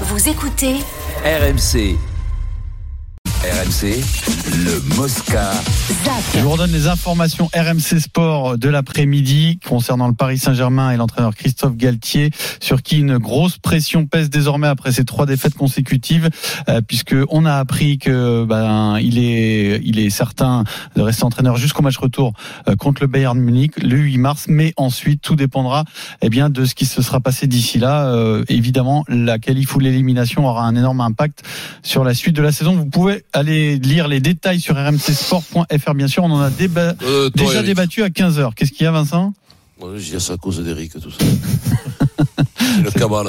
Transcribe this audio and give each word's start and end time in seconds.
Vous 0.00 0.28
écoutez 0.28 0.80
RMC. 1.24 2.13
RMC, 3.44 4.00
le 4.64 4.96
Mosca. 4.96 5.50
Je 6.34 6.40
vous 6.40 6.50
redonne 6.50 6.72
les 6.72 6.86
informations 6.86 7.50
RMC 7.54 8.00
Sport 8.00 8.56
de 8.56 8.70
l'après-midi 8.70 9.58
concernant 9.68 10.08
le 10.08 10.14
Paris 10.14 10.38
Saint-Germain 10.38 10.92
et 10.92 10.96
l'entraîneur 10.96 11.34
Christophe 11.34 11.76
Galtier, 11.76 12.30
sur 12.60 12.82
qui 12.82 12.98
une 12.98 13.18
grosse 13.18 13.58
pression 13.58 14.06
pèse 14.06 14.30
désormais 14.30 14.68
après 14.68 14.92
ces 14.92 15.04
trois 15.04 15.26
défaites 15.26 15.54
consécutives, 15.54 16.30
euh, 16.70 16.80
puisque 16.80 17.14
on 17.28 17.44
a 17.44 17.54
appris 17.54 17.98
que 17.98 18.44
ben 18.44 18.98
il 18.98 19.18
est 19.18 19.80
il 19.84 19.98
est 19.98 20.10
certain 20.10 20.64
de 20.96 21.02
rester 21.02 21.24
entraîneur 21.24 21.58
jusqu'au 21.58 21.82
match 21.82 21.98
retour 21.98 22.32
euh, 22.68 22.76
contre 22.76 23.02
le 23.02 23.08
Bayern 23.08 23.38
Munich 23.38 23.72
le 23.82 23.96
8 23.96 24.18
mars, 24.18 24.46
mais 24.48 24.72
ensuite 24.78 25.20
tout 25.20 25.36
dépendra 25.36 25.84
eh 26.22 26.30
bien 26.30 26.48
de 26.48 26.64
ce 26.64 26.74
qui 26.74 26.86
se 26.86 27.02
sera 27.02 27.20
passé 27.20 27.46
d'ici 27.46 27.78
là. 27.78 28.06
Euh, 28.06 28.42
évidemment, 28.48 29.04
la 29.08 29.38
qualif 29.38 29.76
ou 29.76 29.80
l'élimination 29.80 30.46
aura 30.46 30.64
un 30.64 30.76
énorme 30.76 31.02
impact 31.02 31.42
sur 31.82 32.04
la 32.04 32.14
suite 32.14 32.34
de 32.34 32.42
la 32.42 32.52
saison. 32.52 32.74
Vous 32.74 32.86
pouvez 32.86 33.22
aller 33.34 33.76
lire 33.78 34.08
les 34.08 34.20
détails 34.20 34.60
sur 34.60 34.74
rmcsport.fr. 34.76 35.94
Bien 35.94 36.08
sûr, 36.08 36.24
on 36.24 36.30
en 36.30 36.40
a 36.40 36.50
déba- 36.50 36.94
Euh, 37.02 37.28
toi, 37.30 37.46
déjà 37.46 37.54
Eric. 37.56 37.66
débattu 37.66 38.02
à 38.02 38.08
15h. 38.08 38.54
Qu'est-ce 38.54 38.72
qu'il 38.72 38.84
y 38.84 38.86
a, 38.86 38.92
Vincent? 38.92 39.34
Je 39.96 40.16
dis 40.16 40.20
ça 40.20 40.34
à 40.34 40.36
cause 40.36 40.60
d'Eric, 40.64 40.92
tout 41.00 41.10
ça. 41.10 41.18
C'est 42.58 42.78
une 42.80 42.92
cabale. 42.92 43.28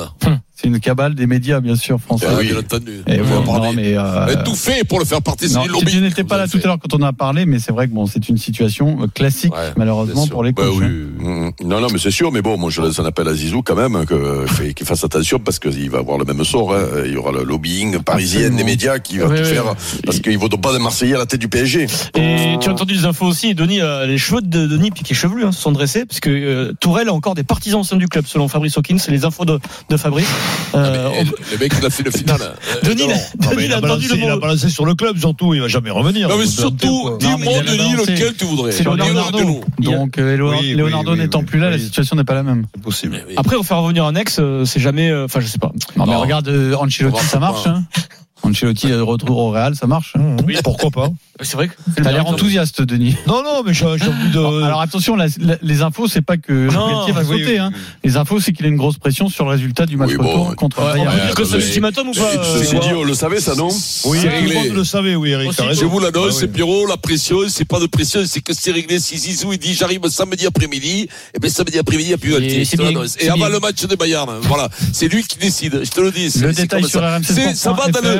C'est 0.66 0.70
une 0.72 0.80
cabale 0.80 1.14
des 1.14 1.28
médias, 1.28 1.60
bien 1.60 1.76
sûr, 1.76 2.00
français. 2.00 2.26
Ah, 2.28 2.42
bien 2.42 2.58
entendu. 2.58 3.02
Et 3.06 3.20
On 3.22 3.42
bon, 3.44 3.60
non, 3.60 3.72
mais, 3.74 3.94
euh, 3.96 4.34
tout 4.44 4.56
fait 4.56 4.84
pour 4.84 4.98
le 4.98 5.06
faire 5.06 5.22
partie 5.22 5.46
non, 5.54 5.62
tu 5.86 6.02
n'étais 6.02 6.24
pas 6.24 6.38
là 6.38 6.48
tout 6.48 6.58
à 6.64 6.66
l'heure 6.66 6.80
quand 6.80 6.98
on 7.00 7.04
a 7.04 7.14
parlé, 7.14 7.46
mais 7.46 7.60
c'est 7.60 7.72
vrai 7.72 7.88
que 7.88 7.94
bon, 7.94 8.08
c'est 8.08 8.30
une 8.30 8.40
situation 8.40 9.04
euh, 9.04 9.08
classique, 9.08 9.54
Ouais, 9.54 9.74
malheureusement, 9.78 10.26
pour 10.26 10.40
sûr. 10.40 10.44
les 10.44 10.54
Bah 10.54 10.64
coachs. 10.64 10.74
oui. 10.80 10.86
hein. 11.24 11.52
Mm, 11.62 11.68
Non, 11.68 11.82
non, 11.82 11.88
mais 11.94 12.00
c'est 12.00 12.10
sûr, 12.10 12.32
mais 12.32 12.42
bon, 12.42 12.58
moi 12.58 12.72
je 12.72 12.82
laisse 12.82 12.98
un 12.98 13.06
appel 13.06 13.28
à 13.28 13.36
Zizou 13.36 13.62
quand 13.62 13.76
même, 13.76 14.08
que, 14.08 14.48
fait- 14.48 14.74
qu'il 14.74 14.88
fasse 14.88 15.04
attention 15.04 15.38
parce 15.38 15.60
qu'il 15.60 15.88
va 15.92 16.00
avoir 16.00 16.18
le 16.18 16.26
même 16.26 16.44
sort. 16.44 16.74
hein. 16.74 16.82
Il 17.06 17.12
y 17.12 17.16
aura 17.18 17.32
le 17.32 17.44
lobbying 17.44 18.00
parisien 18.02 18.50
des 18.50 18.64
médias 18.64 18.98
qui 18.98 19.20
va 19.20 19.28
Ouais, 19.28 19.44
tout 19.44 19.48
faire 19.48 19.66
parce 20.04 20.20
qu'ils 20.20 20.34
ne 20.34 20.40
votent 20.40 20.60
pas 20.60 20.74
de 20.74 20.80
Marseillais 20.80 21.14
à 21.14 21.20
la 21.20 21.28
tête 21.28 21.42
du 21.42 21.48
PSG. 21.48 21.86
Et 22.16 22.56
tu 22.60 22.70
as 22.70 22.72
entendu 22.72 22.96
des 22.96 23.06
infos 23.06 23.26
aussi, 23.28 23.54
Denis, 23.54 23.82
euh, 23.82 24.08
les 24.08 24.18
cheveux 24.18 24.42
de 24.42 24.66
Denis 24.66 24.90
Piquet 24.90 25.14
chevelu 25.14 25.46
hein, 25.46 25.52
se 25.52 25.62
sont 25.62 25.72
dressés, 25.72 26.06
parce 26.06 26.20
que 26.22 26.32
euh, 26.32 26.74
Tourelle 26.80 27.10
a 27.10 27.14
encore 27.14 27.36
des 27.36 27.44
partisans 27.44 27.82
au 27.82 27.84
sein 27.84 27.98
du 27.98 28.08
club, 28.08 28.26
selon 28.26 28.48
Fabrice 28.48 28.76
Hawkins, 28.80 28.98
c'est 28.98 29.12
les 29.12 29.26
infos 29.26 29.46
de, 29.46 29.60
de 29.90 29.98
Fabrice. 29.98 30.26
Euh, 30.76 31.10
Mais, 31.12 31.20
on- 31.22 31.52
Le 31.54 31.58
mec, 31.58 31.74
il 31.80 31.86
a 31.86 31.90
fait 31.90 32.04
le 32.04 32.12
final. 32.12 32.38
Euh, 32.76 32.80
Denis, 32.84 33.08
non. 33.08 33.50
Denis 33.52 33.72
a 33.74 33.78
entendu 33.78 34.08
le 34.08 34.18
il 34.18 34.30
a 34.30 34.38
balancé 34.38 34.70
sur 34.70 34.86
le 34.86 34.96
club, 34.96 35.18
surtout, 35.18 35.54
il 35.54 35.62
va 35.62 35.68
jamais 35.68 35.90
revenir. 35.92 36.28
Non, 36.30 36.38
mais 36.38 36.46
surtout, 36.48 37.18
dis-moi, 37.20 37.62
Denis, 37.66 37.94
lequel 37.94 38.34
tu 38.36 38.46
voudrais 38.46 38.72
C'est 38.72 38.84
Leonardo. 38.84 39.62
Donc, 39.80 40.18
euh, 40.18 40.36
Léo- 40.36 40.50
Oui, 40.52 40.58
oui, 40.62 40.74
Leonardo 40.76 41.12
oui, 41.14 41.20
n'étant 41.20 41.44
plus 41.44 41.60
là, 41.60 41.70
la 41.70 41.78
situation 41.80 42.16
n'est 42.16 42.24
pas 42.24 42.34
la 42.34 42.44
même. 42.44 42.66
C'est 42.76 42.82
possible. 42.84 43.24
Après, 43.38 43.56
faire 43.64 43.78
revenir 43.78 44.06
un 44.06 44.16
ex, 44.16 44.40
c'est 44.66 44.80
jamais. 44.80 45.14
Enfin, 45.16 45.40
je 45.40 45.48
sais 45.48 45.60
pas. 45.60 45.72
Non, 45.96 46.06
mais 46.06 46.16
regarde, 46.16 46.48
Ancelotti, 46.80 47.18
On 47.20 47.28
ça 47.28 47.40
marche. 47.40 47.68
Hein. 47.68 47.84
Ancelotti 48.46 48.88
de 48.88 49.00
retour 49.00 49.38
au 49.38 49.50
Real, 49.52 49.76
ça 49.76 49.88
marche. 49.88 50.14
hein. 50.18 50.36
Oui, 50.46 50.56
pourquoi 50.64 50.92
pas 50.92 51.10
C'est 51.42 51.56
vrai 51.58 51.68
que. 51.68 51.74
T'as 52.02 52.12
l'air 52.12 52.26
enthousiaste, 52.28 52.82
Denis. 52.82 53.16
Non, 53.28 53.44
non, 53.44 53.62
mais 53.66 53.74
j'ai 53.74 53.86
envie 53.86 54.00
de. 54.34 54.64
Alors 54.64 54.80
attention, 54.82 55.16
la- 55.18 55.26
la- 55.40 55.58
les 55.62 55.82
infos, 55.82 56.08
c'est 56.08 56.22
pas 56.22 56.38
que 56.38 56.72
Non, 56.72 56.88
Galtier 57.06 57.14
va 57.14 57.22
oui, 57.24 57.28
sauter. 57.40 57.46
oui, 57.54 57.58
hein. 57.58 57.72
oui. 57.74 57.80
Les 58.06 58.16
infos, 58.18 58.40
c'est 58.40 58.54
qu'il 58.54 58.66
a 58.66 58.70
une 58.70 58.78
grosse 58.78 58.98
pression 58.98 59.28
sur 59.28 59.44
le 59.46 59.52
résultat 59.52 59.86
du 59.86 59.98
match 59.98 60.12
Oui, 60.12 60.18
bon, 60.18 60.28
retour 60.30 60.50
ouais. 60.50 60.56
contre 60.56 60.80
Ouais, 60.82 60.94
Bayern. 60.94 61.14
dire 61.26 61.36
que 61.36 61.44
c'est 61.44 61.58
ultimatum 61.58 62.08
ou 62.10 62.12
pas 62.14 62.22
euh, 62.22 62.60
Ceci 62.60 62.80
dit, 62.80 62.94
on 62.96 63.04
le 63.04 63.14
savait 63.14 63.42
ça, 63.42 63.56
non 63.56 63.68
oui, 63.68 64.20
c'est 64.22 64.28
tout 64.28 64.28
le 64.28 64.40
réglé. 64.40 64.56
monde 64.56 64.76
le 64.78 64.84
savait, 64.86 65.16
oui, 65.16 65.32
Eric. 65.32 65.52
Je 65.74 65.86
vous 65.86 66.00
l'annonce, 66.00 66.26
Ah 66.30 66.38
c'est. 66.42 66.48
Pierrot, 66.48 66.86
la 66.88 66.98
pression, 66.98 67.40
c'est 67.50 67.66
pas 67.66 67.80
de 67.80 67.88
pression, 67.88 68.22
c'est 68.26 68.42
que 68.42 68.54
c'est 68.54 68.72
réglé. 68.72 69.00
Si 69.00 69.18
Zizou, 69.18 69.52
il 69.52 69.60
dit, 69.60 69.74
j'arrive 69.74 70.08
samedi 70.08 70.46
après-midi, 70.46 71.10
et 71.34 71.40
bien 71.40 71.50
samedi 71.50 71.78
après-midi, 71.80 72.06
il 72.06 72.08
n'y 72.10 72.14
a 72.14 72.18
plus 72.18 72.30
Et 72.36 72.64
Galtier. 72.64 73.26
Et 73.26 73.30
avant 73.30 73.50
le 73.50 73.60
match 73.60 73.86
de 73.86 73.96
Bayern, 73.96 74.30
voilà. 74.44 74.70
C'est 74.94 75.08
lui 75.10 75.24
qui 75.24 75.38
décide, 75.38 75.82
je 75.84 75.90
te 75.92 76.00
le 76.00 76.12
dis. 76.12 76.32
c'est- 76.32 76.40
Le 76.46 76.54
détail 76.54 76.84
sur 76.86 77.02
ça. 77.02 77.20
C'est- 77.24 77.56
Ça 77.56 77.74
va 77.74 77.88
dans, 77.90 78.00
le, 78.02 78.20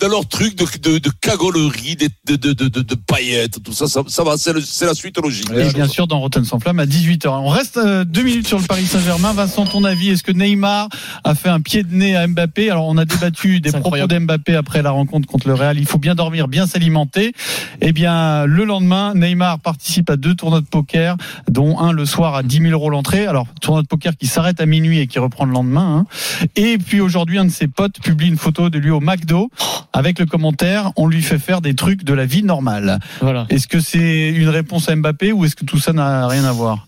dans 0.00 0.08
leur 0.08 0.26
truc 0.28 0.56
de, 0.56 0.64
de, 0.80 0.98
de 0.98 1.10
cagolerie, 1.20 1.96
de, 1.96 2.08
de, 2.26 2.36
de, 2.36 2.52
de, 2.52 2.68
de, 2.68 2.80
de 2.80 2.94
paillettes, 2.94 3.62
tout 3.62 3.72
ça, 3.72 3.86
ça, 3.86 4.02
ça 4.06 4.22
va, 4.24 4.36
c'est 4.36 4.52
le- 4.52 4.60
c'est 4.60 4.86
la 4.86 4.94
suite 4.94 5.18
logique. 5.18 5.48
Et 5.56 5.72
bien 5.72 5.86
sûr, 5.88 6.06
dans 6.06 6.20
Rotten 6.20 6.44
sans 6.44 6.58
flamme 6.58 6.80
à 6.80 6.86
18h. 6.86 7.28
On 7.28 7.48
reste 7.48 7.76
euh, 7.76 8.04
deux 8.04 8.22
minutes 8.22 8.46
sur 8.48 8.58
le 8.58 8.64
Paris 8.64 8.84
Saint-Germain. 8.86 9.32
Vincent, 9.32 9.64
ton 9.66 9.84
avis, 9.84 10.10
est-ce 10.10 10.22
que 10.22 10.32
Neymar 10.32 10.88
a 11.24 11.34
fait 11.34 11.48
un 11.48 11.60
pied 11.60 11.82
de 11.82 11.94
nez 11.94 12.16
à 12.16 12.26
Mbappé? 12.26 12.70
Alors, 12.70 12.86
on 12.88 12.96
a 12.98 13.04
débattu 13.04 13.60
des 13.60 13.70
C'est 13.70 13.80
propos 13.80 13.96
incroyable. 13.96 14.12
d'Mbappé 14.26 14.54
après 14.56 14.82
la 14.82 14.90
rencontre 14.90 15.26
contre 15.28 15.48
le 15.48 15.54
Real. 15.54 15.78
Il 15.78 15.86
faut 15.86 15.98
bien 15.98 16.14
dormir, 16.14 16.48
bien 16.48 16.66
s'alimenter. 16.66 17.32
Eh 17.80 17.92
bien, 17.92 18.46
le 18.46 18.64
lendemain, 18.64 19.14
Neymar 19.14 19.60
participe 19.60 20.10
à 20.10 20.16
deux 20.16 20.34
tournois 20.34 20.60
de 20.60 20.66
poker, 20.66 21.16
dont 21.48 21.78
un 21.78 21.92
le 21.92 22.04
soir 22.06 22.34
à 22.34 22.42
10 22.42 22.58
000 22.58 22.72
euros 22.72 22.90
l'entrée. 22.90 23.26
Alors, 23.26 23.46
tournoi 23.60 23.82
de 23.82 23.86
poker 23.88 24.16
qui 24.16 24.26
s'arrête 24.26 24.60
à 24.60 24.66
minuit 24.66 24.98
et 25.00 25.06
qui 25.06 25.18
reprend 25.18 25.44
le 25.44 25.52
lendemain. 25.52 26.06
hein. 26.40 26.46
Et 26.56 26.78
puis 26.78 27.00
aujourd'hui, 27.00 27.38
un 27.38 27.44
de 27.46 27.50
ses 27.50 27.68
potes 27.68 28.00
publie 28.00 28.28
une 28.28 28.36
photo 28.38 28.70
de 28.70 28.78
lui 28.78 28.90
au 28.90 29.00
McDo 29.00 29.50
avec 29.94 30.18
le 30.18 30.26
commentaire 30.26 30.92
«On 30.96 31.06
lui 31.06 31.22
fait 31.22 31.38
faire 31.38 31.62
des 31.62 31.74
trucs 31.74 32.04
de 32.04 32.12
la 32.12 32.26
vie 32.26 32.42
normale». 32.42 32.98
Voilà. 33.22 33.46
Est-ce 33.48 33.68
que 33.68 33.80
c'est 33.80 34.28
une 34.28 34.50
réponse 34.50 34.88
à 34.90 34.96
Mbappé 34.96 35.32
ou 35.32 35.44
est-ce 35.46 35.56
que 35.56 35.64
tout 35.64 35.78
ça 35.78 35.92
n'a 35.92 36.26
rien 36.26 36.44
à 36.44 36.52
voir? 36.52 36.86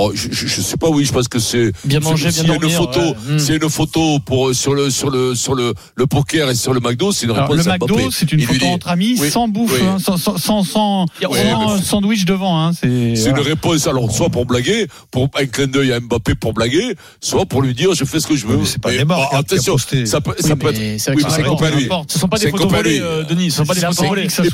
Oh, 0.00 0.12
je, 0.14 0.28
je, 0.30 0.46
je 0.46 0.60
sais 0.60 0.76
pas, 0.76 0.88
oui, 0.90 1.04
je 1.04 1.12
pense 1.12 1.26
que 1.26 1.40
c'est. 1.40 1.72
Bien 1.84 1.98
manger, 1.98 2.28
bien 2.30 2.42
a 2.42 2.54
une 2.54 2.60
dormir, 2.60 2.78
photo, 2.78 3.00
ouais. 3.00 3.38
C'est 3.38 3.56
une 3.56 3.68
photo 3.68 4.20
pour, 4.20 4.54
sur 4.54 4.72
le, 4.72 4.90
sur 4.90 5.10
le, 5.10 5.34
sur 5.34 5.56
le, 5.56 5.74
le 5.96 6.06
poker 6.06 6.48
et 6.48 6.54
sur 6.54 6.72
le 6.72 6.78
McDo, 6.78 7.10
c'est 7.10 7.26
une 7.26 7.32
Alors, 7.32 7.48
réponse 7.48 7.66
Le 7.66 7.72
McDo, 7.72 8.10
c'est 8.12 8.30
une 8.32 8.42
photo 8.42 8.58
dit- 8.60 8.66
entre 8.66 8.88
amis, 8.90 9.16
Oui, 9.18 9.28
sans 9.28 9.48
bouffe, 9.48 9.72
oui. 9.74 9.84
hein, 9.84 9.98
sans, 9.98 10.16
sans, 10.16 10.62
sans, 10.62 11.06
Ouais, 11.28 11.50
sans 11.50 11.82
sandwich 11.82 12.24
devant. 12.26 12.64
Hein, 12.64 12.70
c'est 12.74 13.16
C'est 13.16 13.30
voilà. 13.30 13.40
une 13.42 13.48
réponse, 13.48 13.88
alors, 13.88 14.08
soit 14.12 14.28
pour 14.30 14.46
blaguer, 14.46 14.86
pour 15.10 15.28
un 15.34 15.46
clin 15.46 15.66
d'œil 15.66 15.92
à 15.92 15.98
Mbappé 15.98 16.36
pour 16.36 16.52
blaguer, 16.54 16.94
soit 17.20 17.44
pour 17.46 17.60
lui 17.62 17.74
dire, 17.74 17.92
je 17.94 18.04
fais 18.04 18.20
ce 18.20 18.28
que 18.28 18.36
je 18.36 18.46
veux. 18.46 18.54
Oui, 18.54 18.66
c'est 18.66 18.80
pas 18.80 18.90
Mais, 18.90 18.98
Neymar 18.98 19.18
bah, 19.18 19.28
a 19.32 19.38
attention, 19.38 19.76
ça 19.78 20.20
peut, 20.20 20.34
ça 20.38 20.50
Oui, 20.52 20.56
peut 20.60 20.68
être, 20.68 20.76
c'est 21.00 21.12
oui, 21.12 21.24
c'est. 21.28 21.42
Ce 22.08 22.18
sont 22.20 22.28
pas 22.28 22.36
C'est 22.36 22.44
des 22.46 22.50
photos 22.52 22.70
volées, 22.70 23.00
euh, 23.00 23.24
Denis. 23.24 23.50
Ce 23.50 23.56
sont 23.58 23.66
pas 23.66 23.74
des 23.74 23.80
C'est 23.80 23.86
photos 23.86 24.02
pas 24.04 24.08
volées. 24.10 24.22
Et 24.24 24.50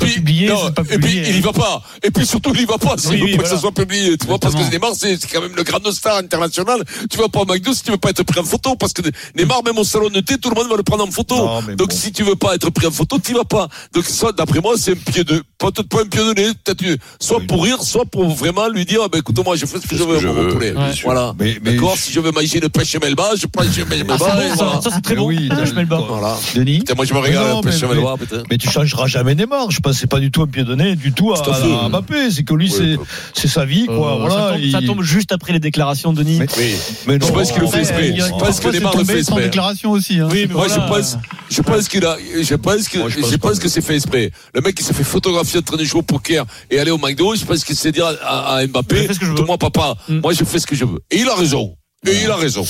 puis, 0.97 1.21
c'est 1.23 1.29
il 1.29 1.37
y 1.37 1.41
va 1.41 1.53
pas. 1.53 1.83
Et 2.03 2.09
puis 2.09 2.25
surtout, 2.25 2.51
il 2.55 2.61
y 2.61 2.65
va 2.65 2.79
pas. 2.79 2.95
S'il 2.97 3.11
Oui, 3.11 3.17
veut 3.17 3.23
oui, 3.25 3.37
pas 3.37 3.43
que 3.43 3.49
ça 3.49 3.59
soit 3.59 3.71
publié. 3.71 4.17
Tu 4.17 4.25
vois, 4.25 4.39
parce 4.39 4.55
que 4.55 4.59
Exactement. 4.61 4.87
Neymar, 4.87 4.97
c'est 4.99 5.17
c'est 5.19 5.27
quand 5.35 5.41
même 5.41 5.55
le 5.55 5.63
grand 5.63 5.79
star 5.91 6.17
international. 6.17 6.83
Tu 7.09 7.17
vas 7.17 7.27
pas 7.29 7.41
au 7.41 7.45
McDo 7.45 7.73
si 7.73 7.83
tu 7.83 7.91
veux 7.91 7.97
pas 7.97 8.09
être 8.09 8.23
pris 8.23 8.39
en 8.39 8.43
photo. 8.43 8.75
Parce 8.75 8.93
que 8.93 9.01
Neymar, 9.37 9.63
même 9.63 9.77
au 9.77 9.83
salon 9.83 10.09
de 10.09 10.19
thé, 10.21 10.37
tout 10.37 10.49
le 10.49 10.55
monde 10.55 10.69
va 10.69 10.77
le 10.77 10.83
prendre 10.83 11.03
en 11.07 11.11
photo. 11.11 11.35
Non, 11.35 11.61
Donc, 11.75 11.89
bon. 11.89 11.95
si 11.95 12.11
tu 12.11 12.23
veux 12.23 12.35
pas 12.35 12.55
être 12.55 12.69
pris 12.69 12.87
en 12.87 12.91
photo, 12.91 13.19
tu 13.19 13.33
vas 13.33 13.43
pas. 13.43 13.67
Donc, 13.93 14.05
ça, 14.05 14.31
d'après 14.31 14.61
moi, 14.61 14.75
c'est 14.77 14.91
un 14.93 15.11
pied 15.11 15.23
de, 15.23 15.43
peut-être 15.57 15.83
pas 15.83 16.01
un 16.01 16.05
pied 16.05 16.21
de 16.21 16.33
nez, 16.33 16.51
peut-être, 16.63 16.81
une- 16.81 16.97
soit 17.19 17.39
pour 17.47 17.63
rire, 17.63 17.81
soit 17.83 18.05
pour 18.05 18.29
vraiment 18.29 18.67
lui 18.69 18.85
dire, 18.85 19.07
ben, 19.09 19.19
écoute, 19.19 19.37
moi, 19.43 19.55
je 19.55 19.65
fais 19.65 19.79
ce 19.79 19.87
que 19.87 19.97
je 19.97 20.03
veux, 20.03 20.19
mon 20.21 20.51
poulet. 20.51 20.73
Voilà. 21.03 21.33
Mais- 21.39 21.57
mais 21.63 21.73
D'accord? 21.73 21.95
je- 21.95 22.01
Si 22.05 22.13
je 22.13 22.19
veux 22.19 22.31
manger 22.31 22.59
une 22.61 22.69
pêche 22.69 22.95
melba, 23.01 23.31
je 23.37 23.47
prends 23.47 23.63
une 23.63 23.71
pêche 23.71 23.85
melba. 23.87 24.15
Ah, 24.19 24.35
bon, 24.35 24.55
ça, 24.55 24.81
ça, 24.81 24.89
c'est 24.95 25.01
très 25.01 25.15
Mais 25.15 25.19
bon. 25.21 25.27
oui, 25.27 25.49
Ah, 25.51 25.65
je 25.65 25.73
mets 25.73 25.81
le 25.81 25.87
bas. 25.87 26.01
Voilà. 26.07 26.37
Denis 26.55 26.79
Putain, 26.79 26.93
moi, 26.95 27.05
je 27.05 27.13
me 27.13 27.61
pêche 27.61 27.81
mais- 27.81 27.87
melba, 27.95 28.15
peut-être. 28.17 28.43
Mais 28.49 28.57
tu 28.57 28.69
changeras 28.69 29.07
jamais 29.07 29.33
Neymar. 29.35 29.71
Je 29.71 29.79
pense 29.79 29.93
que 29.93 29.99
c'est 29.99 30.07
pas 30.07 30.19
du 30.19 30.29
tout 30.31 30.41
un 30.43 30.47
pied 30.47 30.63
de 30.63 30.75
nez 30.75 30.95
du 30.95 31.11
tout 31.13 31.33
à, 31.33 31.41
Mbappé. 31.89 32.31
C'est 32.31 32.43
que 32.43 32.53
lui, 32.53 32.69
c'est 32.69 32.97
c'est 33.33 33.47
sa 33.47 33.65
vie, 33.65 33.85
quoi. 33.87 34.13
Euh, 34.13 34.15
voilà. 34.19 34.35
ça, 34.35 34.51
tombe, 34.51 34.59
il- 34.61 34.71
ça 34.71 34.81
tombe 34.81 35.01
juste 35.15 35.31
après 35.31 35.53
les 35.53 35.59
déclarations 35.59 36.13
de 36.13 36.21
Denis. 36.23 36.37
Mais- 36.39 36.47
Oui. 36.57 36.75
Mais 37.07 37.17
non. 37.17 37.25
Je 37.27 37.31
pense 37.31 37.51
qu'il 37.51 37.61
le 37.61 37.67
fait 37.67 37.79
exprès. 37.79 38.09
il 38.09 38.17
y 38.17 38.21
a- 38.21 38.27
Je 38.27 38.31
pense 38.31 38.59
que 38.59 38.67
Neymar 38.69 38.95
le 38.97 39.03
fait 39.03 39.13
sans 39.13 39.17
exprès. 39.19 39.43
déclaration 39.43 39.91
aussi. 39.91 40.19
Hein. 40.19 40.27
Oui, 40.31 40.45
mais 40.47 40.53
Moi, 40.53 40.67
voilà. 40.67 40.83
je 40.83 40.89
pense, 40.93 41.17
je 41.49 41.61
pense 41.61 41.87
qu'il 41.87 42.05
a, 42.05 42.17
je 42.41 42.55
pense 42.55 42.87
que, 42.87 42.97
Moi, 42.99 43.09
je 43.09 43.19
pense 43.19 43.31
je 43.31 43.37
pas. 43.37 43.47
pense 43.49 43.59
que 43.59 43.67
c'est 43.69 43.81
fait 43.81 43.95
exprès. 43.95 44.31
Le 44.53 44.61
mec 44.61 44.75
qui 44.75 44.83
s'est 44.83 44.93
fait 44.93 45.03
photographier 45.03 45.59
en 45.59 45.63
train 45.63 45.77
de 45.77 45.83
jouer 45.83 45.99
au 45.99 46.03
poker 46.03 46.45
et 46.69 46.79
aller 46.79 46.91
au 46.91 46.97
McDo, 46.97 47.33
je 47.35 47.45
pense 47.45 47.63
qu'il 47.63 47.75
s'est 47.75 47.91
dit 47.91 48.01
à, 48.01 48.09
à- 48.09 48.67
Mbappé, 48.67 49.07
moi 49.47 49.57
papa, 49.57 49.95
Mm. 50.09 50.19
moi 50.19 50.33
je 50.33 50.43
fais 50.43 50.59
ce 50.59 50.67
que 50.67 50.75
je 50.75 50.85
veux. 50.85 50.99
Et 51.11 51.19
il 51.21 51.27
a 51.29 51.35
raison. 51.35 51.75
Et 52.07 52.21
il 52.23 52.29
a 52.29 52.35
raison. 52.35 52.63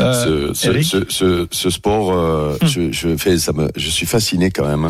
Euh, 0.00 0.50
ce, 0.54 0.60
ce, 0.60 0.66
Eric 0.68 0.84
ce, 0.84 0.96
ce, 1.08 1.46
ce 1.52 1.70
sport, 1.70 2.12
euh, 2.12 2.56
je, 2.62 2.90
je, 2.90 3.16
fais, 3.16 3.38
ça 3.38 3.52
me, 3.52 3.68
je 3.76 3.88
suis 3.88 4.06
fasciné 4.06 4.50
quand 4.50 4.66
même. 4.66 4.88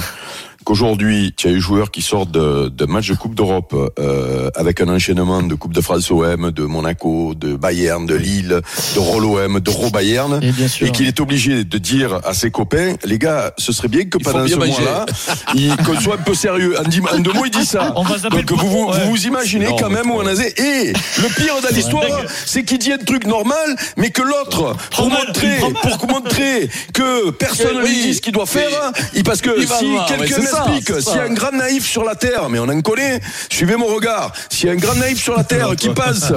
Qu'aujourd'hui, 0.64 1.34
tu 1.36 1.48
as 1.48 1.50
eu 1.50 1.60
joueurs 1.60 1.90
qui 1.90 2.02
sortent 2.02 2.30
de, 2.30 2.68
de 2.68 2.84
matchs 2.86 3.08
de 3.08 3.14
Coupe 3.14 3.34
d'Europe 3.34 3.74
euh, 3.98 4.50
avec 4.54 4.80
un 4.80 4.88
enchaînement 4.88 5.42
de 5.42 5.54
Coupe 5.54 5.74
de 5.74 5.80
France 5.80 6.10
OM, 6.10 6.50
de 6.50 6.62
Monaco, 6.64 7.34
de 7.34 7.56
Bayern, 7.56 8.06
de 8.06 8.14
Lille, 8.14 8.60
de 8.94 8.98
Roll 9.00 9.24
OM, 9.24 9.60
de 9.60 9.70
Ro 9.70 9.90
Bayern, 9.90 10.38
Et 10.42 10.52
bien 10.52 10.68
sûr. 10.68 10.86
et 10.86 10.92
qu'il 10.92 11.06
est 11.08 11.18
obligé 11.20 11.64
de 11.64 11.78
dire 11.78 12.20
à 12.24 12.32
ses 12.34 12.50
copains, 12.50 12.94
les 13.04 13.18
gars, 13.18 13.52
ce 13.58 13.72
serait 13.72 13.88
bien 13.88 14.04
que 14.04 14.18
pendant 14.18 14.44
bien 14.44 14.54
ce 14.54 14.58
manger. 14.60 14.72
mois-là, 14.82 15.06
il- 15.54 15.76
qu'on 15.78 15.98
soit 16.00 16.14
un 16.14 16.18
peu 16.22 16.34
sérieux. 16.34 16.78
En, 16.78 16.84
dix- 16.88 17.00
en 17.12 17.18
deux 17.18 17.32
mots, 17.32 17.44
il 17.44 17.50
dit 17.50 17.66
ça. 17.66 17.92
On 17.96 18.02
va 18.04 18.18
zapper 18.18 18.36
Donc 18.42 18.50
le 18.50 18.56
vous 18.56 18.68
vous, 18.70 18.92
ouais. 18.92 19.04
vous 19.06 19.26
imaginez 19.26 19.66
Non, 19.66 19.76
quand 19.76 19.90
même 19.90 20.10
où 20.10 20.14
on 20.14 20.26
a 20.26 20.32
et 20.32 20.92
le 20.92 21.34
pire 21.36 21.54
de 21.68 21.74
l'histoire, 21.74 22.20
c'est 22.46 22.64
qu'il 22.64 22.78
dit 22.78 22.92
un 22.92 22.98
truc 22.98 23.26
normal, 23.26 23.76
mais 23.96 24.10
que 24.10 24.22
l'autre, 24.22 24.74
pour 24.94 25.08
mal, 25.08 25.26
montrer, 25.26 25.58
pour 25.98 26.08
montrer 26.08 26.68
que 26.94 27.30
personne 27.30 27.76
ne 27.78 27.82
lui 27.86 28.02
dit 28.02 28.14
ce 28.14 28.20
qu'il 28.20 28.32
doit 28.32 28.46
faire, 28.46 28.92
il- 29.14 29.22
parce 29.24 29.40
que 29.40 29.50
si 29.60 29.86
quelqu'un 30.08 30.40
c'est 30.52 31.00
s'il 31.00 31.16
y 31.16 31.18
a 31.20 31.24
un 31.24 31.34
grand 31.34 31.52
naïf 31.52 31.86
sur 31.86 32.04
la 32.04 32.14
terre, 32.14 32.48
mais 32.48 32.58
on 32.58 32.68
en 32.68 32.80
connaît, 32.80 33.20
suivez 33.50 33.76
mon 33.76 33.86
regard, 33.86 34.32
s'il 34.50 34.66
y 34.66 34.70
a 34.70 34.72
un 34.72 34.76
grand 34.76 34.94
naïf 34.94 35.22
sur 35.22 35.36
la 35.36 35.44
terre 35.44 35.74
qui 35.76 35.88
pense 35.94 36.30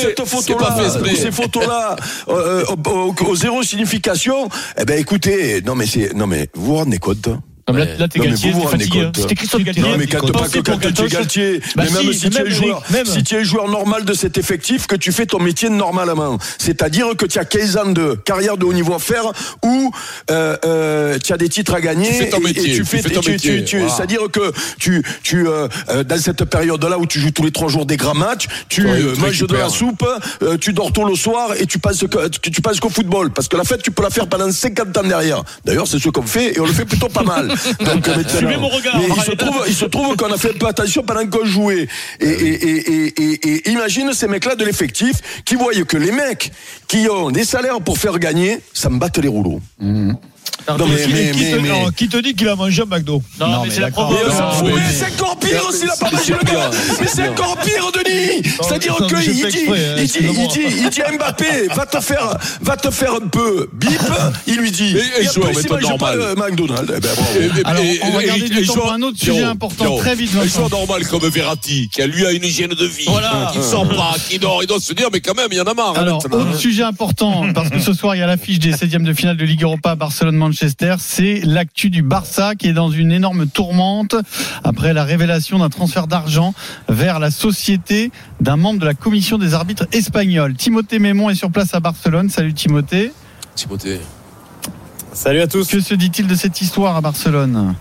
cette 0.00 0.26
photo-là, 0.26 0.76
ces 1.16 1.30
photos-là, 1.32 1.96
euh, 2.28 2.32
euh, 2.32 2.64
au, 2.86 2.90
au- 2.90 3.14
au 3.30 3.36
zéro 3.36 3.62
signification, 3.62 4.48
eh 4.78 4.84
ben 4.84 4.98
écoutez, 4.98 5.62
non 5.62 5.74
mais 5.74 5.86
c'est, 5.86 6.14
non 6.14 6.26
mais 6.26 6.48
vous 6.54 6.66
vous 6.66 6.76
rendez 6.76 6.98
compte 6.98 7.28
Comme 7.70 7.78
là, 7.78 7.84
Ouais. 7.84 7.96
là, 7.98 8.08
t'es 8.08 8.18
Non, 8.18 8.24
mais 8.24 8.30
Galtier, 8.30 8.50
vous 8.52 8.56
vous 8.58 8.64
t'es 8.64 8.70
rendez 8.72 8.84
fatigué. 8.84 9.00
hein. 9.00 9.04
compte. 9.06 9.16
C'était 9.18 9.34
Christophe 9.34 9.62
Galtier. 9.62 9.82
Non, 9.82 9.96
mais 9.96 10.06
quand 10.06 10.32
pas 10.32 10.48
que 10.48 10.58
quand 10.58 10.78
tu 10.78 10.86
es 10.88 10.92
Galtoche. 10.92 11.10
Galtier, 11.10 11.60
Bah 11.76 11.84
mais 11.86 12.02
même 12.02 12.12
si, 12.12 12.30
tu 12.30 12.40
es 12.46 12.50
joueur, 12.50 12.82
même. 12.90 13.06
si 13.06 13.22
tu 13.22 13.34
es 13.36 13.44
joueur 13.44 13.68
normal 13.68 14.04
de 14.04 14.12
cet 14.14 14.38
effectif, 14.38 14.86
que 14.86 14.96
tu 14.96 15.12
fais 15.12 15.26
ton 15.26 15.38
métier 15.38 15.68
normalement. 15.68 16.38
C'est-à-dire 16.58 17.06
que 17.16 17.26
tu 17.26 17.38
as 17.38 17.44
15 17.44 17.76
ans 17.76 17.90
de 17.92 18.14
carrière 18.24 18.56
de 18.56 18.64
haut 18.64 18.72
niveau 18.72 18.94
à 18.94 18.98
faire 18.98 19.24
ou 19.64 19.90
euh, 20.30 20.56
euh, 20.64 21.18
tu 21.22 21.32
as 21.32 21.36
des 21.36 21.48
titres 21.48 21.74
à 21.74 21.80
gagner 21.80 22.08
Tu 22.08 22.14
fais 22.14 22.30
ton 22.30 22.38
et- 22.38 22.40
et, 22.40 22.44
métier, 22.44 22.74
tu 22.76 22.84
fais, 22.84 23.02
ton 23.02 23.20
métier, 23.22 23.64
voilà. 23.78 23.88
c'est-à-dire 23.88 24.20
que 24.32 24.52
tu 24.78 25.02
tu 25.22 25.46
euh, 25.46 25.68
euh, 25.90 26.02
dans 26.04 26.18
cette 26.18 26.44
période-là 26.44 26.98
où 26.98 27.06
tu 27.06 27.20
joues 27.20 27.30
tous 27.30 27.44
les 27.44 27.52
trois 27.52 27.68
jours 27.68 27.86
des 27.86 27.96
grands 27.96 28.14
matchs, 28.14 28.46
tu 28.68 28.86
euh, 28.88 29.14
manges 29.16 29.40
de 29.46 29.54
la 29.56 29.68
soupe, 29.68 30.04
euh, 30.42 30.56
tu 30.58 30.72
dors 30.72 30.92
tôt 30.92 31.04
le 31.06 31.14
soir 31.14 31.50
et 31.58 31.66
tu 31.66 31.78
penses 31.78 32.00
que 32.00 32.28
tu, 32.28 32.50
tu 32.50 32.60
penses 32.62 32.80
qu'au 32.80 32.90
football 32.90 33.30
parce 33.30 33.48
que 33.48 33.56
la 33.56 33.64
fête 33.64 33.82
tu 33.82 33.90
peux 33.90 34.02
la 34.02 34.10
faire 34.10 34.26
pendant 34.26 34.50
50 34.50 34.96
ans 34.96 35.02
derrière. 35.02 35.42
D'ailleurs, 35.64 35.86
c'est 35.86 35.98
ce 35.98 36.08
qu'on 36.08 36.22
fait 36.22 36.56
et 36.56 36.60
on 36.60 36.66
le 36.66 36.72
fait 36.72 36.84
plutôt 36.84 37.08
pas 37.08 37.22
mal. 37.22 37.52
Donc 37.84 38.08
euh, 38.08 38.16
maintenant- 38.16 38.28
Suivez 38.38 38.56
mon 38.56 38.68
regard, 38.68 38.98
mais 38.98 39.06
il 39.16 39.22
se 39.22 39.30
trouve 39.32 39.64
il 39.68 39.74
se 39.74 39.84
trouve 39.86 40.16
qu'on 40.16 40.32
a 40.32 40.36
fait 40.38 40.50
un 40.50 40.58
peu 40.58 40.66
attention 40.66 41.02
pendant 41.02 41.26
qu'on 41.26 41.44
jouait. 41.44 41.88
Et, 42.20 42.26
et, 42.28 43.48
et, 43.48 43.70
imagine 43.70 44.12
ces 44.12 44.28
mecs-là 44.28 44.54
de 44.56 44.64
l'effectif 44.64 45.16
qui 45.44 45.54
voient 45.56 45.72
que 45.86 45.96
les 45.96 46.12
mecs 46.12 46.52
qui 46.88 47.08
ont 47.08 47.30
des 47.30 47.44
salaires 47.44 47.80
pour 47.80 47.98
faire 47.98 48.18
gagner, 48.18 48.58
ça 48.72 48.88
me 48.90 48.98
batte 48.98 49.18
les 49.18 49.28
rouleaux. 49.28 49.60
Non, 50.78 50.86
mais- 50.86 51.02
Qui- 51.02 51.12
mais- 51.12 51.30
qui, 51.32 51.50
te, 51.50 51.56
mais- 51.56 51.68
non, 51.68 51.90
qui 51.90 52.08
te 52.08 52.16
dit 52.18 52.34
qu'il 52.34 52.48
a 52.48 52.54
mangé 52.54 52.82
un 52.82 52.84
McDo 52.84 53.22
Non, 53.40 53.46
Non, 53.48 53.60
mais 53.62 53.68
mais 53.68 53.74
c'est 53.74 53.80
la 53.80 53.90
provoque. 53.90 54.18
Mais 54.64 54.72
c'est 54.92 55.04
encore 55.20 55.36
pire 55.38 55.72
s'il 55.72 55.90
a 55.90 55.96
pas 55.96 56.10
mangé 56.10 56.32
le 56.32 56.52
gars. 56.52 56.70
Mais 57.00 57.06
c'est 57.12 57.28
encore 57.28 57.56
pire, 57.58 57.90
Denis. 57.92 58.42
C'est-à-dire 58.60 58.96
qu'il 58.96 59.32
dit, 59.32 59.42
hein, 59.44 59.48
il 59.96 60.06
dit, 60.06 60.18
il 60.20 60.48
dit, 60.48 60.60
il 60.82 60.90
dit 60.90 61.02
à 61.02 61.10
Mbappé, 61.12 61.68
va 61.74 61.86
te 61.86 62.00
faire, 62.00 62.36
va 62.60 62.76
te 62.76 62.90
faire 62.90 63.14
un 63.14 63.26
peu 63.26 63.68
bip. 63.72 63.90
Il 64.46 64.56
lui 64.58 64.70
dit, 64.70 64.96
Et- 64.96 65.22
il 65.22 65.40
mange 65.42 65.98
pas 65.98 66.14
le 66.14 66.34
McDonald's. 66.36 66.92
Eh 66.94 67.00
ben, 67.00 67.08
bravo. 67.16 67.38
Alors, 67.64 67.82
on 68.04 68.10
va 68.10 68.22
garder 68.24 68.48
du 68.48 68.66
temps 68.66 68.74
pour 68.74 68.92
un 68.92 69.02
autre 69.02 69.18
sujet 69.18 69.42
important. 69.42 69.96
Très 69.96 70.14
vite, 70.14 70.30
Un 70.40 70.46
joueur 70.46 70.70
normal 70.70 71.06
comme 71.08 71.26
Verratti, 71.28 71.88
qui 71.88 72.02
a 72.02 72.06
lui 72.06 72.24
a 72.26 72.30
une 72.32 72.44
hygiène 72.44 72.70
de 72.74 72.86
vie, 72.86 73.04
Voilà. 73.08 73.50
qui 73.52 73.58
ne 73.58 73.62
sort 73.64 73.88
pas, 73.88 74.14
qui 74.28 74.38
dort, 74.38 74.62
il 74.62 74.66
doit 74.66 74.78
se 74.80 74.92
dire, 74.92 75.08
mais 75.12 75.20
quand 75.20 75.34
même, 75.36 75.48
il 75.50 75.56
y 75.56 75.60
en 75.60 75.64
a 75.64 75.74
marre. 75.74 75.94
hein, 75.96 76.00
Alors, 76.00 76.18
autre 76.24 76.56
sujet 76.58 76.82
important, 76.82 77.52
parce 77.54 77.70
que 77.70 77.80
ce 77.80 77.92
soir, 77.92 78.14
il 78.14 78.18
y 78.18 78.22
a 78.22 78.26
l'affiche 78.26 78.58
des 78.58 78.72
16e 78.72 79.02
de 79.04 79.12
finale 79.14 79.36
de 79.36 79.44
Ligue 79.44 79.62
Europa 79.62 79.96
Barcelone-Manchester. 80.40 80.96
C'est 80.98 81.40
l'actu 81.44 81.90
du 81.90 82.02
Barça 82.02 82.54
qui 82.54 82.68
est 82.68 82.72
dans 82.72 82.90
une 82.90 83.12
énorme 83.12 83.46
tourmente 83.46 84.16
après 84.64 84.92
la 84.92 85.04
révélation 85.04 85.58
d'un 85.58 85.68
transfert 85.68 86.06
d'argent 86.06 86.54
vers 86.88 87.18
la 87.18 87.30
société 87.30 88.10
d'un 88.40 88.56
membre 88.56 88.80
de 88.80 88.86
la 88.86 88.94
commission 88.94 89.38
des 89.38 89.54
arbitres 89.54 89.86
espagnols. 89.92 90.54
Timothée 90.54 90.98
Mémon 90.98 91.30
est 91.30 91.34
sur 91.34 91.50
place 91.50 91.74
à 91.74 91.80
Barcelone. 91.80 92.30
Salut 92.30 92.54
Timothée. 92.54 93.12
Timothée. 93.54 94.00
Salut 95.12 95.40
à 95.40 95.46
tous. 95.46 95.68
Que 95.68 95.80
se 95.80 95.94
dit-il 95.94 96.26
de 96.26 96.34
cette 96.34 96.60
histoire 96.60 96.96
à 96.96 97.00
Barcelone? 97.00 97.74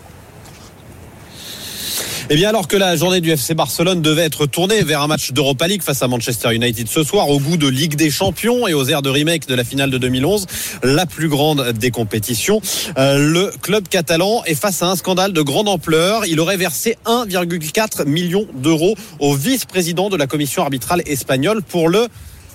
Eh 2.32 2.36
bien, 2.36 2.50
alors 2.50 2.68
que 2.68 2.78
la 2.78 2.96
journée 2.96 3.22
du 3.22 3.32
FC 3.32 3.56
Barcelone 3.56 4.04
devait 4.04 4.22
être 4.22 4.46
tournée 4.46 4.84
vers 4.84 5.02
un 5.02 5.08
match 5.08 5.32
d'Europa 5.32 5.68
League 5.68 5.82
face 5.82 6.04
à 6.04 6.08
Manchester 6.08 6.54
United 6.54 6.88
ce 6.88 7.04
soir, 7.04 7.28
au 7.28 7.40
goût 7.40 7.58
de 7.58 7.68
Ligue 7.68 7.96
des 7.96 8.12
Champions 8.12 8.68
et 8.68 8.76
aux 8.76 8.86
airs 8.86 9.02
de 9.02 9.10
remake 9.10 9.48
de 9.48 9.56
la 9.56 9.64
finale 9.64 9.90
de 9.90 9.98
2011, 9.98 10.46
la 10.84 11.08
plus 11.08 11.28
grande 11.28 11.72
des 11.72 11.90
compétitions, 11.90 12.62
euh, 13.00 13.18
le 13.18 13.52
club 13.64 13.88
catalan 13.88 14.44
est 14.46 14.54
face 14.54 14.84
à 14.84 14.92
un 14.92 14.96
scandale 14.96 15.34
de 15.34 15.42
grande 15.42 15.68
ampleur. 15.68 16.28
Il 16.28 16.40
aurait 16.40 16.58
versé 16.58 17.00
1,4 17.08 18.06
million 18.06 18.46
d'euros 18.54 18.94
au 19.18 19.34
vice-président 19.34 20.10
de 20.10 20.16
la 20.16 20.28
commission 20.28 20.62
arbitrale 20.62 21.02
espagnole 21.08 21.64
pour 21.64 21.90
le 21.90 22.10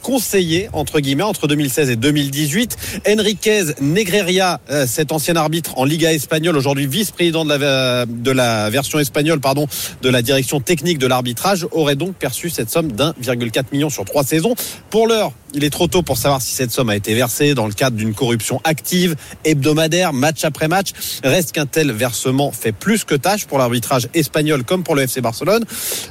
conseiller 0.05 0.69
entre 0.75 1.01
guillemets 1.01 1.25
entre 1.25 1.49
2016 1.49 1.91
et 1.91 1.97
2018. 1.97 2.77
Enriquez 3.09 3.63
Negreria, 3.81 4.61
euh, 4.71 4.87
cet 4.87 5.11
ancien 5.13 5.35
arbitre 5.35 5.79
en 5.79 5.85
Liga 5.85 6.13
espagnole, 6.13 6.57
aujourd'hui 6.57 6.87
vice-président 6.87 7.45
de 7.47 7.55
la, 7.55 8.05
de 8.07 8.31
la 8.31 8.69
version 8.69 9.01
espagnole, 9.01 9.41
pardon, 9.41 9.67
de 10.03 10.09
la 10.11 10.21
direction 10.21 10.61
technique 10.61 10.99
de 10.99 11.07
l'arbitrage, 11.07 11.67
aurait 11.73 11.97
donc 11.97 12.15
perçu 12.17 12.51
cette 12.51 12.71
somme 12.71 12.93
d'1,4 12.93 13.65
million 13.73 13.89
sur 13.89 14.05
trois 14.05 14.25
saisons. 14.25 14.55
Pour 14.91 15.09
l'heure, 15.09 15.33
il 15.55 15.65
est 15.65 15.71
trop 15.71 15.87
tôt 15.87 16.03
pour 16.03 16.19
savoir 16.19 16.43
si 16.43 16.53
cette 16.53 16.73
somme 16.73 16.91
a 16.91 16.97
été 16.97 17.15
versée 17.15 17.55
dans 17.55 17.67
le 17.67 17.73
cadre 17.73 17.97
d'une 17.97 18.13
corruption 18.13 18.61
active, 18.65 19.15
hebdomadaire, 19.45 20.13
match 20.13 20.45
après 20.45 20.69
match. 20.69 20.89
Reste 21.23 21.53
qu'un 21.53 21.67
tel 21.67 21.93
versement 21.93 22.51
fait 22.51 22.73
plus 22.73 23.05
que 23.05 23.15
tâche 23.15 23.47
pour 23.47 23.59
l'arbitrage 23.59 24.09
espagnol 24.15 24.65
comme 24.65 24.83
pour 24.83 24.97
le 24.97 25.03
FC 25.03 25.21
Barcelone. 25.21 25.65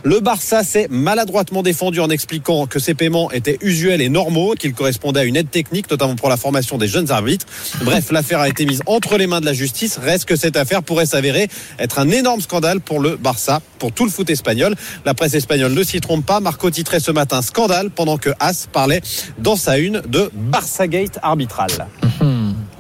Le 0.03 0.19
Barça 0.21 0.63
s'est 0.63 0.87
maladroitement 0.89 1.61
défendu 1.61 1.99
en 1.99 2.09
expliquant 2.09 2.65
que 2.65 2.79
ces 2.79 2.93
paiements 2.93 3.29
étaient 3.31 3.57
usuels 3.61 3.82
et 3.91 4.09
normaux, 4.09 4.55
qu'ils 4.55 4.73
correspondaient 4.73 5.21
à 5.21 5.23
une 5.23 5.35
aide 5.35 5.49
technique, 5.49 5.89
notamment 5.89 6.15
pour 6.15 6.29
la 6.29 6.37
formation 6.37 6.77
des 6.77 6.87
jeunes 6.87 7.11
arbitres. 7.11 7.45
Bref, 7.81 8.11
l'affaire 8.11 8.39
a 8.39 8.47
été 8.47 8.65
mise 8.65 8.81
entre 8.85 9.17
les 9.17 9.27
mains 9.27 9.41
de 9.41 9.45
la 9.45 9.53
justice. 9.53 9.97
Reste 9.97 10.25
que 10.25 10.35
cette 10.35 10.57
affaire 10.57 10.83
pourrait 10.83 11.05
s'avérer 11.05 11.49
être 11.79 11.99
un 11.99 12.09
énorme 12.09 12.41
scandale 12.41 12.79
pour 12.79 12.99
le 12.99 13.15
Barça, 13.15 13.61
pour 13.79 13.91
tout 13.91 14.05
le 14.05 14.11
foot 14.11 14.29
espagnol. 14.29 14.75
La 15.05 15.13
presse 15.13 15.33
espagnole 15.33 15.73
ne 15.73 15.83
s'y 15.83 15.99
trompe 15.99 16.25
pas. 16.25 16.39
Marco 16.39 16.69
titrait 16.69 16.99
ce 16.99 17.11
matin 17.11 17.41
scandale 17.41 17.89
pendant 17.89 18.17
que 18.17 18.29
As 18.39 18.67
parlait 18.71 19.01
dans 19.39 19.55
sa 19.55 19.77
une 19.77 20.01
de 20.07 20.29
Barça 20.33 20.87
Gate 20.87 21.19
arbitral. 21.21 21.87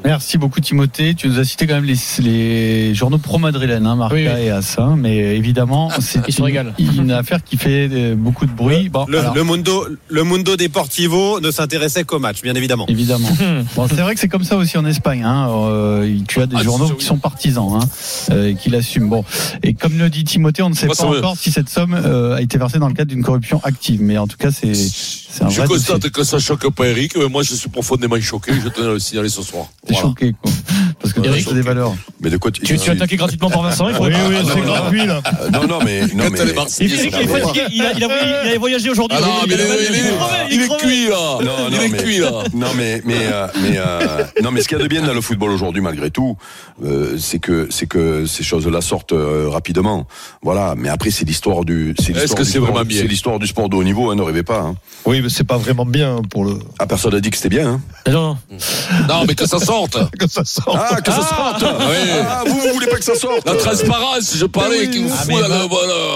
Merci 0.05 0.37
beaucoup 0.37 0.59
Timothée. 0.59 1.13
Tu 1.15 1.27
nous 1.29 1.39
as 1.39 1.45
cité 1.45 1.65
quand 1.65 1.75
même 1.75 1.85
les, 1.85 1.95
les 2.19 2.93
journaux 2.93 3.17
pro-madrilènes, 3.17 3.85
hein, 3.85 3.95
Marca 3.95 4.15
Oui, 4.15 4.27
oui. 4.27 4.41
et 4.41 4.49
Assa, 4.49 4.93
mais 4.97 5.35
évidemment 5.37 5.89
c'est 5.99 6.19
Ils 6.27 6.33
se 6.33 6.41
une, 7.01 7.11
affaire 7.11 7.43
qui 7.43 7.57
fait 7.57 7.87
euh, 7.91 8.15
beaucoup 8.15 8.45
de 8.45 8.51
bruit. 8.51 8.89
Bon, 8.89 9.05
Le, 9.07 9.43
Mundo, 9.43 9.87
le 10.09 10.23
Mundo 10.23 10.55
Deportivo 10.57 11.39
ne 11.39 11.51
s'intéressait 11.51 12.03
qu'au 12.03 12.19
match, 12.19 12.41
bien 12.41 12.53
évidemment. 12.55 12.85
évidemment. 12.87 13.29
Bon, 13.75 13.87
c'est 13.87 13.95
vrai 14.01 14.13
que 14.13 14.19
c'est 14.19 14.27
comme 14.27 14.43
ça 14.43 14.57
aussi 14.57 14.77
en 14.77 14.85
Espagne. 14.85 15.23
Hein. 15.23 15.47
Euh, 15.49 16.17
tu 16.27 16.41
as 16.41 16.45
des 16.47 16.55
Ah, 16.59 16.63
journaux 16.63 16.87
c'est- 16.87 16.95
qui 16.97 17.05
sont 17.05 17.17
partisans, 17.17 17.79
hein, 17.81 17.87
euh, 18.31 18.49
et 18.49 18.55
qui 18.55 18.69
l'assument. 18.69 19.07
Bon, 19.07 19.23
et 19.63 19.73
comme 19.73 19.97
le 19.97 20.09
dit 20.09 20.23
Timothée, 20.23 20.63
on 20.63 20.69
ne 20.69 20.75
sait 20.75 20.85
Moi, 20.87 20.95
pas 20.95 21.05
encore 21.05 21.37
si 21.37 21.51
cette 21.51 21.69
somme 21.69 21.93
euh, 21.93 22.35
a 22.35 22.41
été 22.41 22.57
versée 22.57 22.79
dans 22.79 22.87
le 22.87 22.93
cadre 22.93 23.09
d'une 23.11 23.23
corruption 23.23 23.61
active, 23.63 24.01
mais 24.01 24.17
en 24.17 24.27
tout 24.27 24.37
cas 24.37 24.51
c'est 24.51 24.73
c'est 24.73 25.43
un 25.43 25.49
Je 25.49 25.57
vrai 25.59 25.67
constate 25.67 25.95
dossier. 25.97 26.11
que 26.11 26.23
ça 26.23 26.37
choque 26.39 26.69
pas 26.73 26.87
Eric, 26.87 27.13
mais 27.17 27.27
moi 27.27 27.41
je 27.43 27.55
suis 27.55 27.69
profondément 27.69 28.19
choqué, 28.21 28.51
je 28.63 28.69
tenais 28.69 28.87
à 28.87 28.91
le 28.91 28.99
signaler 28.99 29.29
ce 29.29 29.41
soir. 29.41 29.65
Choqué 29.93 30.33
quoi, 30.41 30.51
parce 30.99 31.13
que 31.13 31.21
c'est 31.39 31.53
des 31.53 31.61
valeurs. 31.61 31.93
Mais 32.23 32.29
de 32.29 32.37
quoi 32.37 32.51
tu, 32.51 32.61
Tu, 32.61 32.77
tu 32.77 32.89
es 32.89 32.93
attaqué 32.93 33.15
gratuitement 33.17 33.49
par 33.49 33.61
Vincent, 33.63 33.89
il 33.89 33.95
faut 33.95 34.05
Oui, 34.05 34.13
oui, 34.29 34.35
Ah, 34.39 34.43
c'est 34.53 34.61
gratuit, 34.61 35.05
là. 35.05 35.21
Non, 35.51 35.67
non, 35.67 35.79
mais, 35.83 36.01
non, 36.13 36.29
mais, 36.31 36.39
est 36.39 36.79
Il, 36.79 36.91
il 36.91 37.05
est 37.15 37.27
fatigué, 37.27 37.61
il 37.73 37.81
a, 37.85 37.91
il 37.93 38.03
a 38.03 38.07
voyagé- 38.07 38.35
il 38.49 38.55
a 38.55 38.59
voyagé 38.59 38.89
aujourd'hui. 38.89 39.17
Ah 39.21 39.25
non, 39.25 39.33
mais 39.47 39.53
il 39.55 39.59
est, 39.59 39.65
il 39.89 39.95
est- 39.95 40.55
il 40.55 40.61
est 40.61 40.77
cuit 40.77 41.07
là. 41.09 41.37
Non, 41.43 41.51
il 41.69 41.75
non, 41.75 41.81
est 41.81 41.89
mais- 41.89 41.97
cuit 41.97 42.17
là. 42.19 42.31
Non 42.53 42.67
mais 42.75 43.01
mais 43.05 43.15
euh, 43.31 43.47
mais 43.61 43.77
euh, 43.77 44.23
non 44.41 44.51
mais 44.51 44.61
ce 44.61 44.67
qu'il 44.67 44.77
y 44.77 44.81
a 44.81 44.83
de 44.83 44.87
bien 44.87 45.01
dans 45.01 45.13
le 45.13 45.21
football 45.21 45.51
aujourd'hui 45.51 45.81
malgré 45.81 46.09
tout, 46.11 46.37
euh, 46.83 47.17
c'est 47.17 47.39
que 47.39 47.67
c'est 47.71 47.87
que 47.87 48.25
ces 48.25 48.43
choses-là 48.43 48.81
sortent 48.81 49.13
euh, 49.13 49.47
rapidement. 49.49 50.05
Voilà. 50.41 50.75
Mais 50.77 50.89
après 50.89 51.09
c'est 51.11 51.25
l'histoire 51.25 51.65
du 51.65 51.93
c'est 51.97 52.11
Est-ce 52.11 52.19
l'histoire 52.21 52.37
que 52.37 52.43
du 52.43 52.49
c'est 52.49 52.57
sport- 52.57 52.67
vraiment 52.71 52.85
bien 52.85 53.01
C'est 53.01 53.07
l'histoire 53.07 53.39
du 53.39 53.47
sport 53.47 53.69
de 53.69 53.75
haut 53.75 53.83
niveau. 53.83 54.11
Hein, 54.11 54.15
ne 54.15 54.21
rêvez 54.21 54.43
pas. 54.43 54.59
Hein. 54.59 54.75
Oui, 55.05 55.21
mais 55.21 55.29
c'est 55.29 55.43
pas 55.43 55.57
vraiment 55.57 55.85
bien 55.85 56.21
pour 56.29 56.45
le. 56.45 56.59
Ah 56.79 56.85
personne 56.85 57.13
n'a 57.13 57.19
dit 57.19 57.29
que 57.31 57.37
c'était 57.37 57.49
bien. 57.49 57.67
Hein. 57.67 57.81
Non, 58.07 58.37
non. 58.51 58.57
Non, 59.09 59.25
mais 59.27 59.35
que 59.35 59.45
ça 59.47 59.59
sorte. 59.59 59.97
Que 60.19 60.27
ça 60.29 60.45
sort. 60.45 60.77
Ah 60.79 61.01
que 61.01 61.11
ça 61.11 61.21
sorte. 61.21 61.63
oui. 61.63 62.09
Ah 62.27 62.43
vous 62.45 62.53
vous 62.59 62.73
voulez 62.73 62.87
pas 62.87 62.97
que 62.97 63.03
ça 63.03 63.15
sorte. 63.15 63.45
La 63.45 63.55
transparence, 63.55 64.35
je 64.37 64.45
parlais, 64.45 64.89
qui 64.89 65.03
vous 65.03 65.11
Ah, 65.13 65.23
fout 65.23 65.41
là. 65.41 65.47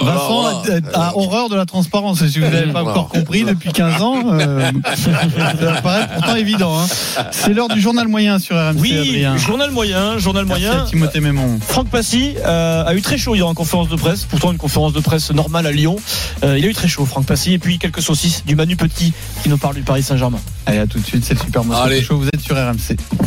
Vincent 0.02 0.62
a, 0.94 1.08
a 1.08 1.16
horreur 1.16 1.48
de 1.48 1.56
la 1.56 1.66
transparence. 1.66 2.24
Si 2.26 2.38
vous 2.38 2.44
n'avez 2.50 2.72
pas 2.72 2.82
encore 2.82 3.08
compris 3.08 3.44
depuis 3.44 3.72
15 3.72 4.02
ans, 4.02 4.16
euh, 4.32 4.70
ça 4.96 5.80
paraît 5.82 6.08
pourtant 6.14 6.34
évident. 6.36 6.78
hein. 6.78 6.86
C'est 7.32 7.52
l'heure 7.54 7.68
du 7.68 7.80
journal 7.80 8.08
moyen 8.08 8.38
sur 8.38 8.56
RMC, 8.56 8.76
Oui, 8.78 9.24
journal 9.36 9.70
moyen, 9.70 10.18
journal 10.18 10.44
moyen. 10.44 10.84
Timothée 10.84 11.20
Mémon. 11.20 11.58
Franck 11.66 11.88
Passy 11.88 12.34
euh, 12.44 12.84
a 12.86 12.94
eu 12.94 13.02
très 13.02 13.18
chaud 13.18 13.34
hier 13.34 13.46
en 13.46 13.54
conférence 13.54 13.88
de 13.88 13.96
presse, 13.96 14.24
pourtant 14.24 14.52
une 14.52 14.58
conférence 14.58 14.92
de 14.92 15.00
presse 15.00 15.30
normale 15.32 15.66
à 15.66 15.72
Lyon. 15.72 15.96
Euh, 16.44 16.58
il 16.58 16.64
a 16.64 16.68
eu 16.68 16.74
très 16.74 16.88
chaud, 16.88 17.04
Franck 17.06 17.26
Passy, 17.26 17.52
et 17.54 17.58
puis 17.58 17.78
quelques 17.78 18.02
saucisses 18.02 18.44
du 18.44 18.54
Manu 18.56 18.76
Petit 18.76 19.12
qui 19.42 19.48
nous 19.48 19.58
parle 19.58 19.74
du 19.74 19.82
Paris 19.82 20.02
Saint-Germain. 20.02 20.38
Allez, 20.66 20.78
à 20.78 20.86
tout 20.86 20.98
de 20.98 21.06
suite, 21.06 21.24
c'est 21.24 21.34
le 21.34 21.40
Super 21.40 21.64
Moscato 21.64 21.86
Allez. 21.86 22.02
Show. 22.02 22.18
Vous 22.18 22.28
êtes 22.28 22.40
sur 22.40 22.56
RMC. 22.56 22.96